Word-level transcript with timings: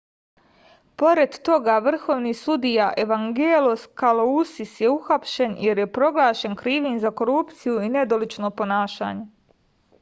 pored 1.01 1.35
toga 1.49 1.75
vrhovni 1.87 2.31
sudija 2.39 2.87
evangelos 3.03 3.85
kalousis 4.03 4.73
je 4.85 4.89
uhapšen 4.95 5.55
jer 5.69 5.83
je 5.85 5.87
proglašen 6.01 6.59
krivim 6.65 6.99
za 7.07 7.15
korupciju 7.23 7.79
i 7.89 7.95
nedolično 8.01 8.55
ponašanje 8.63 9.27